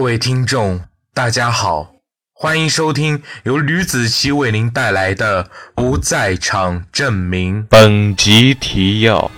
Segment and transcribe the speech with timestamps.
[0.00, 0.80] 各位听众，
[1.12, 1.92] 大家好，
[2.32, 7.62] 欢迎收听由吕子奇为您带来的《不在场证明》。
[7.68, 9.30] 本集提要：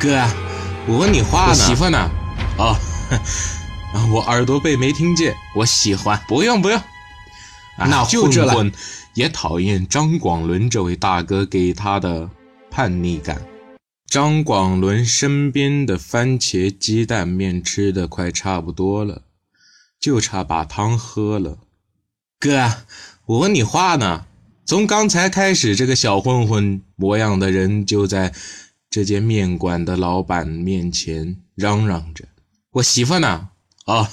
[0.00, 0.24] 哥，
[0.86, 1.50] 我问你话呢。
[1.50, 2.10] 我媳妇呢？
[2.56, 2.74] 哦，
[4.10, 5.36] 我耳朵背没听见。
[5.54, 6.18] 我喜欢。
[6.26, 6.80] 不用不用，
[7.76, 8.72] 那就这了混混
[9.12, 12.30] 也讨厌张广伦这位大哥给他的
[12.70, 13.42] 叛逆感。
[14.06, 19.20] 张广伦身边的番茄鸡蛋面吃的快差不多了，
[20.00, 21.58] 就差把汤喝了。
[22.40, 22.84] 哥，
[23.26, 24.26] 我问你话呢。
[24.64, 28.34] 从刚才开始，这个小混混模样的人就在
[28.90, 32.26] 这间面馆的老板面前嚷嚷着
[32.72, 33.48] ：“我媳妇呢？
[33.86, 34.06] 哦，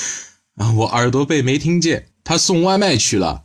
[0.56, 3.44] 啊，我耳朵背没听见，他送外卖去了。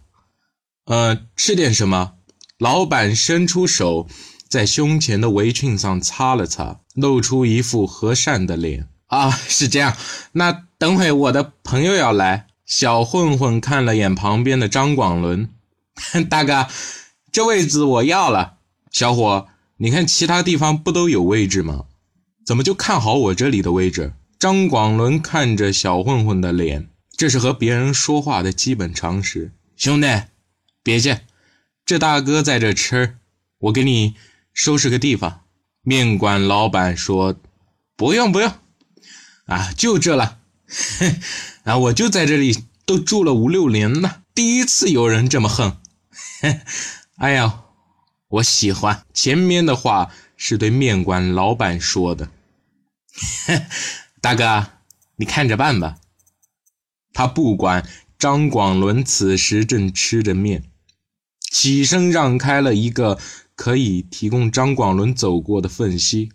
[0.83, 2.15] 呃，吃点什么？
[2.57, 4.09] 老板伸出手，
[4.49, 8.89] 在胸前的围裙上擦了擦，露出一副和善的脸。
[9.07, 9.95] 啊，是这样。
[10.33, 12.47] 那等会我的朋友要来。
[12.65, 15.49] 小混混看了眼旁边的张广伦，
[16.29, 16.67] 大哥，
[17.31, 18.57] 这位置我要了。
[18.91, 21.85] 小伙，你看其他地方不都有位置吗？
[22.45, 24.13] 怎么就看好我这里的位置？
[24.39, 29.51] 张广伦看着小混混的脸，这是和别人说话的基本常识。
[29.75, 30.07] 兄弟，
[30.81, 31.21] 别介，
[31.83, 33.17] 这大哥在这吃，
[33.57, 34.13] 我给你
[34.53, 35.41] 收拾个地方。
[35.81, 37.35] 面馆老板说
[37.97, 38.53] ：“不用不用，
[39.47, 40.38] 啊，就这了。
[40.69, 41.19] 嘿
[41.63, 45.77] 啊，我就在这里都住了五六年了，第一次有人这么横。
[47.17, 47.63] 哎呀，
[48.27, 49.03] 我喜欢。
[49.13, 52.29] 前面的话是对面馆老板说的。
[54.21, 54.67] 大哥，
[55.17, 55.97] 你看着办吧。
[57.11, 60.63] 他不管张广伦此时正吃着面，
[61.51, 63.19] 起身让开了一个
[63.55, 66.31] 可以提供张广伦走过的缝隙。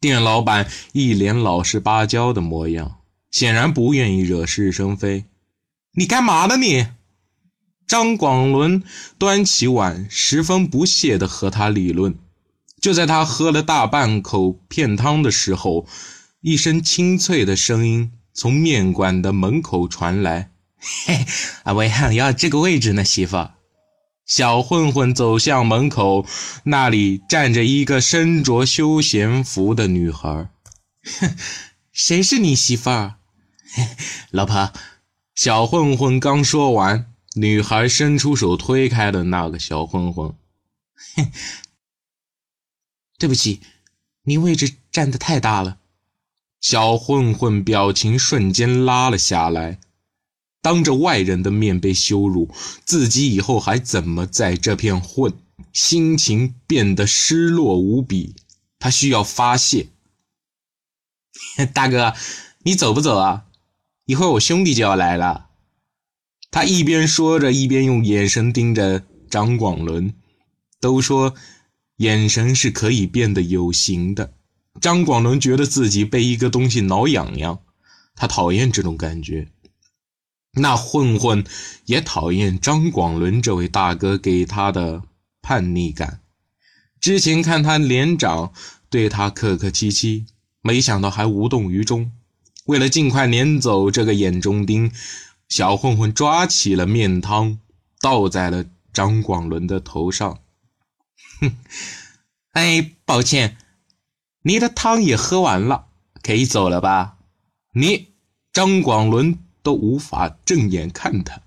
[0.00, 3.01] 店老板一脸老实巴交的模样，
[3.32, 5.24] 显然不愿意惹是生非。
[5.94, 6.86] 你干嘛呢你？
[7.88, 8.82] 张广伦
[9.18, 12.14] 端起碗，十分不屑地和他理论。
[12.80, 15.86] 就在他喝了大半口片汤的时候，
[16.40, 20.50] 一声清脆的声音从面馆的门口传来
[21.04, 21.26] ：“嘿，
[21.64, 23.48] 啊，我还要这个位置呢，媳妇。”
[24.24, 26.24] 小混混走向门口，
[26.64, 30.48] 那里站着一个身着休闲服的女孩。
[31.20, 31.36] 哼，
[31.92, 33.16] 谁是你媳妇儿？
[34.30, 34.72] 老婆。
[35.34, 40.34] 小混混刚说完，女孩伸出手推开了那个小混混。
[43.18, 43.60] 对不起，
[44.24, 45.78] 你位置占的太大了。
[46.60, 49.78] 小混混表情瞬间拉了下来。
[50.60, 55.32] 当着外人的面被羞辱，自己以后还怎么在这片混？
[55.72, 58.36] 心情变得失落无比，
[58.78, 59.88] 他需要发泄。
[61.72, 62.14] 大哥，
[62.64, 63.46] 你走不走啊？
[64.04, 65.48] 一会儿我兄弟就要来了。
[66.50, 70.14] 他一边说着，一边用眼神盯着张广伦。
[70.80, 71.36] 都说
[71.98, 74.34] 眼神是可以变得有形的。
[74.80, 77.60] 张广伦觉得自己被一个东西挠痒痒，
[78.16, 79.46] 他讨厌这种感觉。
[80.54, 81.44] 那混混
[81.86, 85.04] 也讨厌张广伦这位大哥给他的
[85.40, 86.20] 叛逆感。
[87.00, 88.52] 之前看他连长
[88.90, 90.26] 对他客客气气，
[90.62, 92.10] 没想到还无动于衷。
[92.64, 94.92] 为了尽快撵走这个眼中钉，
[95.48, 97.58] 小混混抓起了面汤，
[98.00, 100.40] 倒在了张广伦的头上。
[101.40, 101.56] 哼，
[102.52, 103.56] 哎，抱歉，
[104.42, 105.86] 你的汤也喝完了，
[106.22, 107.16] 可以走了吧？
[107.74, 108.08] 你，
[108.52, 109.38] 张广伦。
[109.64, 111.40] 都无法正眼看他，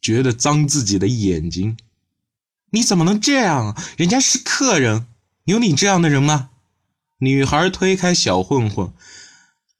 [0.00, 1.76] 觉得脏自己的眼睛。
[2.72, 3.80] 你怎么能这样？
[3.96, 5.06] 人家是客人，
[5.44, 6.50] 有你这样的人吗？
[7.18, 8.92] 女孩推开小混混，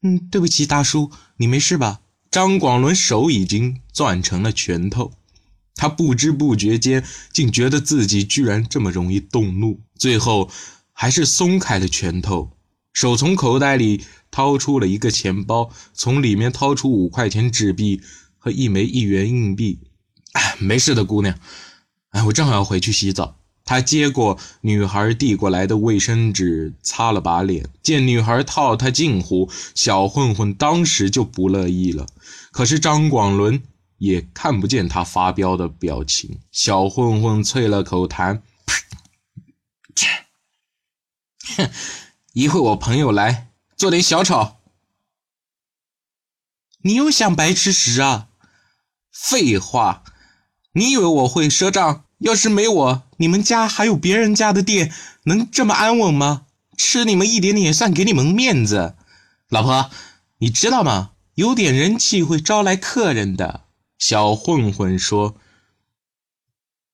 [0.02, 2.00] 嗯，对不起，大叔，你没事吧？
[2.30, 5.12] 张广伦手已经攥成了拳头，
[5.74, 10.50] 他不知不觉间竟觉得自己居然这么容易动怒，最后
[10.92, 12.56] 还是松开了拳头，
[12.92, 14.04] 手从口袋里。
[14.34, 18.00] 掏出了一个钱包，从里面掏出五块钱纸币
[18.38, 19.80] 和一枚一元硬币。
[20.32, 21.38] 哎，没事的，姑娘。
[22.12, 23.41] 哎，我正好要回去洗澡。
[23.72, 27.70] 他接过女孩递过来的卫生纸，擦了把脸。
[27.82, 32.06] 见女孩套他近乎，小混混当时就不乐意了。
[32.50, 33.62] 可是张广伦
[33.96, 36.38] 也看不见他发飙的表情。
[36.50, 38.42] 小混混啐了口痰，
[39.96, 40.06] 切，
[41.56, 41.70] 哼，
[42.34, 43.52] 一会我朋友来。
[43.74, 44.58] 做点小炒，
[46.82, 48.28] 你又想白吃屎啊？
[49.10, 50.04] 废话，
[50.74, 52.04] 你以为我会赊账？
[52.18, 54.92] 要是没我，你们家还有别人家的店
[55.26, 56.46] 能这么安稳吗？
[56.76, 58.96] 吃你们一点点也算给你们面子。
[59.48, 59.90] 老婆，
[60.38, 61.12] 你知道吗？
[61.36, 63.62] 有点人气会招来客人的。
[63.96, 65.36] 小混混说。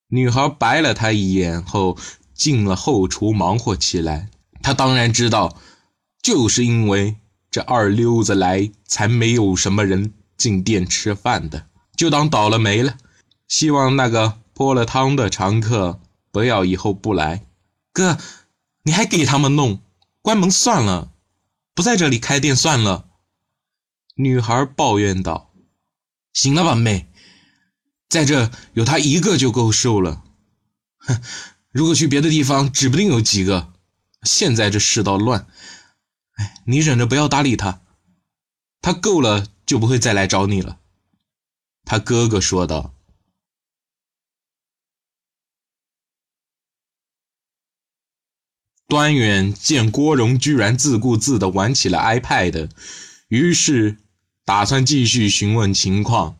[0.09, 1.97] 女孩白了他一眼后，
[2.35, 4.29] 进了后厨忙活起来。
[4.61, 5.57] 她当然知道，
[6.21, 7.15] 就是因为
[7.49, 11.65] 这二溜子来，才没有什么人进店吃饭的，
[11.97, 12.97] 就当倒了霉了。
[13.47, 15.99] 希望那个泼了汤的常客
[16.31, 17.45] 不要以后不来。
[17.91, 18.17] 哥，
[18.83, 19.81] 你还给他们弄？
[20.21, 21.11] 关门算了，
[21.73, 23.09] 不在这里开店算了。
[24.15, 25.53] 女孩抱怨道
[26.33, 27.11] ：“行了吧，妹。”
[28.09, 30.23] 在这有他一个就够受了，
[30.97, 31.21] 哼！
[31.71, 33.73] 如果去别的地方，指不定有几个。
[34.23, 35.47] 现在这世道乱，
[36.33, 37.81] 哎，你忍着不要搭理他，
[38.81, 40.79] 他够了就不会再来找你了。”
[41.85, 42.93] 他哥哥说道。
[48.89, 52.69] 端远见郭荣居然自顾自地玩起了 iPad，
[53.29, 53.97] 于是
[54.43, 56.35] 打算继续询问情况。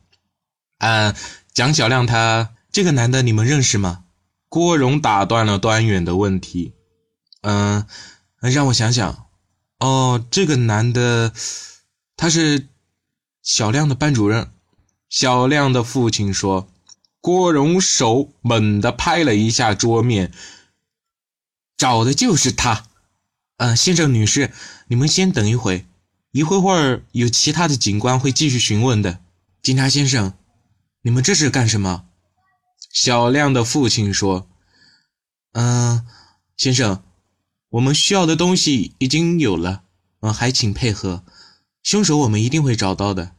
[0.79, 1.15] 嗯。
[1.53, 4.03] 蒋小亮，他这个男的你们认识吗？
[4.47, 6.73] 郭荣打断了端远的问题。
[7.41, 7.85] 嗯，
[8.39, 9.25] 让我想想。
[9.79, 11.33] 哦，这个男的，
[12.15, 12.67] 他是
[13.43, 14.51] 小亮的班主任。
[15.09, 16.69] 小亮的父亲说。
[17.21, 20.31] 郭荣手猛地拍了一下桌面，
[21.79, 22.85] 找的就是他。
[23.55, 24.51] 嗯，先生女士，
[24.89, 25.87] 你们先等一会，
[26.31, 29.21] 一会会儿有其他的警官会继续询问的。
[29.63, 30.33] 警察先生。
[31.01, 32.03] 你们这是干什么？
[32.91, 34.49] 小亮的父亲说
[35.53, 36.05] ：“嗯，
[36.57, 37.01] 先生，
[37.69, 39.83] 我们需要的东西已经有了，
[40.19, 41.23] 嗯，还请配合。
[41.81, 43.35] 凶手我们一定会找到的。”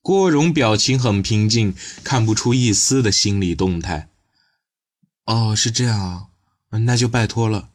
[0.00, 4.08] 郭荣表情很平静，看不出一丝的心理动态。
[5.26, 6.26] 哦，是这样啊，
[6.78, 7.68] 那就拜托了。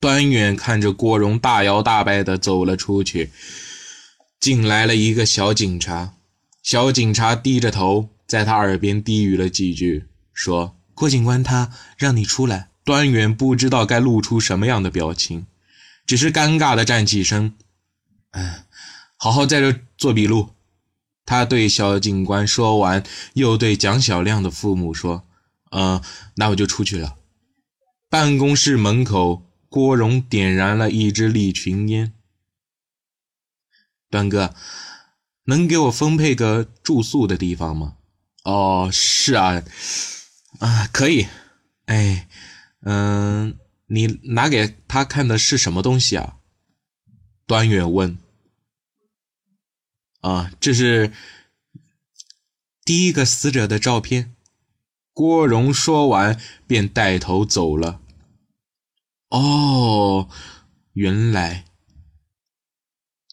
[0.00, 3.32] 端远看着郭荣大摇大摆的走了出去，
[4.40, 6.14] 进来了一个小警察。
[6.62, 15.46] 小警察低着头，在他耳边低语了几句，说：“郭警官，他让你出来。”端远不知道该露出什么样的表情，
[16.06, 17.54] 只是尴尬的站起身
[18.32, 18.64] ：“嗯，
[19.16, 20.50] 好好在这做笔录。”
[21.26, 23.04] 他对小警官说完，
[23.34, 25.26] 又对蒋小亮的父母说
[25.70, 26.02] ：“嗯，
[26.36, 27.16] 那我就出去了。”
[28.08, 32.12] 办公室门口，郭荣点燃了一支利群烟。
[34.10, 34.54] 端哥。
[35.44, 37.96] 能给我分配个住宿的地方吗？
[38.44, 39.62] 哦，是啊，
[40.58, 41.26] 啊，可以。
[41.86, 42.28] 哎，
[42.82, 46.36] 嗯，你拿给他看的是什么东西啊？
[47.46, 48.18] 端远问。
[50.20, 51.14] 啊，这是
[52.84, 54.34] 第一个死者的照片。
[55.18, 57.98] 郭荣说完便带头走了。
[59.30, 60.28] 哦，
[60.92, 61.64] 原来。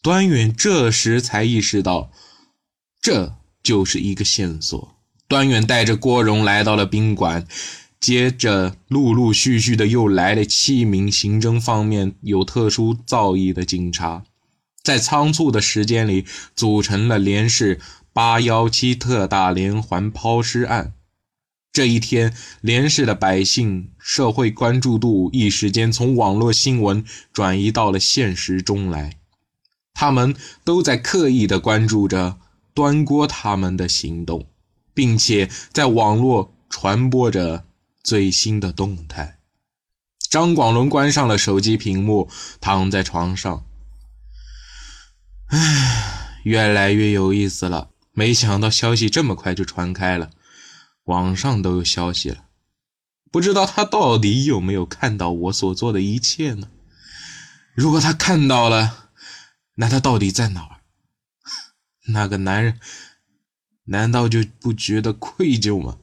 [0.02, 2.10] 端远这时才意识到，
[3.00, 4.96] 这就是一个线索。
[5.28, 7.46] 端远带着郭荣来到了宾馆，
[8.00, 14.24] 接着陆陆续续的又来了七名刑侦方面有特殊造诣的警察，
[14.82, 17.80] 在仓促的时间里组成了连市
[18.12, 20.94] 八幺七特大连环抛尸案。
[21.76, 29.18] 这一天，连市的百姓社会关注度一时间从网络新闻转移到了现实中来。
[29.92, 30.34] 他们
[30.64, 32.38] 都在刻意的关注着
[32.72, 34.46] 端锅他们的行动，
[34.94, 37.66] 并且在网络传播着
[38.02, 39.36] 最新的动态。
[40.30, 43.66] 张广伦关上了手机屏幕，躺在床上。
[45.48, 47.90] 唉，越来越有意思了。
[48.12, 50.30] 没想到消息这么快就传开了，
[51.06, 52.44] 网上都有消息了。
[53.32, 56.70] 不知道他到底有没有看到我所做的一切呢？
[57.74, 59.10] 如果他看到了，
[59.74, 60.80] 那他到底在哪儿？
[62.08, 62.80] 那个男人
[63.84, 65.98] 难道就不觉得愧疚吗？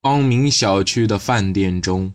[0.00, 2.14] 光明小区的饭店中，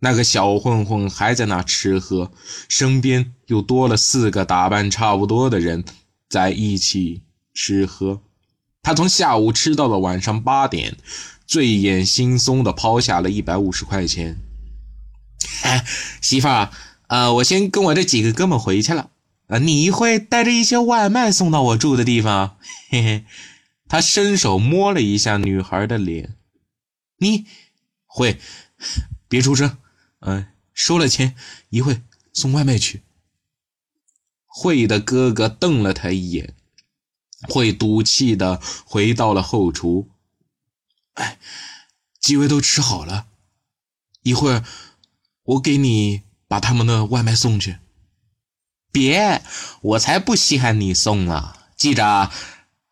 [0.00, 2.32] 那个小混混还在那吃喝，
[2.68, 5.84] 身边又多了四个打扮差不多的人
[6.28, 7.22] 在一起
[7.52, 8.20] 吃喝。
[8.82, 10.96] 他从下午吃到了晚上八点，
[11.46, 14.38] 醉眼惺忪的抛下了一百五十块钱。
[16.20, 16.70] 媳妇儿，
[17.06, 19.10] 呃，我先跟我这几个哥们回去了。
[19.46, 22.56] 呃，你会带着一些外卖送到我住的地方？
[22.88, 23.24] 嘿嘿，
[23.86, 26.36] 他伸手摸了一下女孩的脸。
[27.18, 27.46] 你
[28.06, 28.38] 会，
[29.28, 29.78] 别出声。
[30.20, 31.36] 嗯，收了钱，
[31.68, 32.00] 一会
[32.32, 33.02] 送外卖去。
[34.46, 36.54] 慧的哥哥瞪了他一眼，
[37.48, 40.08] 会赌气的回到了后厨。
[41.14, 41.38] 哎，
[42.20, 43.26] 几位都吃好了，
[44.22, 44.64] 一会儿。
[45.44, 47.78] 我给你把他们的外卖送去。
[48.92, 49.42] 别，
[49.80, 51.54] 我才不稀罕你送呢。
[51.76, 52.30] 记着，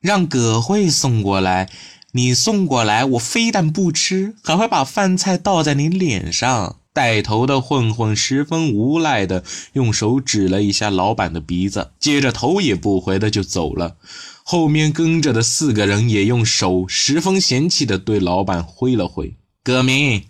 [0.00, 1.70] 让葛慧送过来。
[2.12, 6.80] 你送过来，我非但不吃，还会把饭菜倒在你脸上。
[6.92, 13.96] 带头的混混十分无赖的用手指了一下老板的鼻子，接着头也不回的就走了。
[14.50, 19.36] 后面跟着的四个人也用手十分嫌弃的对老板挥了挥。
[19.62, 20.24] 葛明，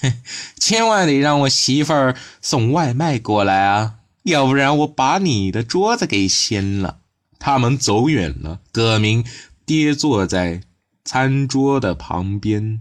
[0.58, 7.00] 千万得让我媳妇儿送外卖过来啊，要不然我把你的桌子给掀了。
[7.38, 9.22] 他们走远了，葛明
[9.66, 10.62] 跌坐在
[11.04, 12.80] 餐桌的旁边，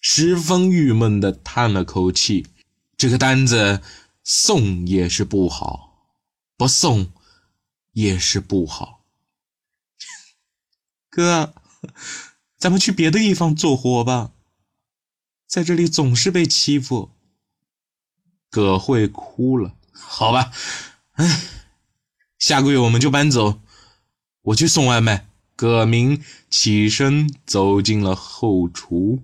[0.00, 2.46] 十分郁闷的叹了口气。
[2.96, 3.80] 这个单子
[4.22, 6.12] 送也是不好，
[6.56, 7.08] 不送
[7.94, 8.97] 也是不好。
[11.10, 11.54] 哥，
[12.58, 14.32] 咱们去别的地方做活吧，
[15.46, 17.10] 在这里总是被欺负。
[18.50, 19.74] 葛慧哭了。
[19.92, 20.52] 好吧，
[21.12, 21.42] 哎，
[22.38, 23.60] 下个月我们就搬走，
[24.42, 25.28] 我去送外卖。
[25.56, 29.16] 葛明起身走进了后厨。